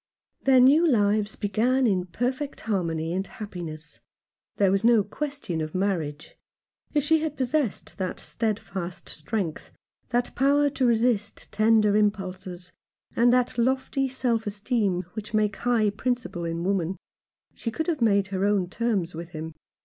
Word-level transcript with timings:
Their 0.45 0.59
new 0.59 0.87
lives 0.87 1.35
began 1.35 1.85
in 1.85 2.07
perfect 2.07 2.61
harmony 2.61 3.13
and 3.13 3.27
happiness. 3.27 3.99
There 4.57 4.71
was 4.71 4.83
no 4.83 5.03
question 5.03 5.61
of 5.61 5.75
marriage. 5.75 6.35
If 6.95 7.03
she 7.03 7.19
had 7.21 7.37
possessed 7.37 7.99
that 7.99 8.19
steadfast 8.19 9.07
strength, 9.09 9.71
that 10.09 10.33
power 10.33 10.69
to 10.71 10.87
resist 10.87 11.51
tender 11.51 11.95
impulses, 11.95 12.71
and 13.15 13.31
that 13.31 13.59
lofty 13.59 14.09
self 14.09 14.47
esteem 14.47 15.03
which 15.13 15.35
make 15.35 15.57
high 15.57 15.91
principle 15.91 16.45
in 16.45 16.63
woman, 16.63 16.97
she 17.53 17.69
could 17.69 17.85
have 17.85 18.01
made 18.01 18.29
her 18.29 18.43
own 18.43 18.69
terms 18.69 19.13
with 19.13 19.33
him. 19.33 19.53